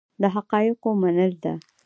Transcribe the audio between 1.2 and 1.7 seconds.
ده.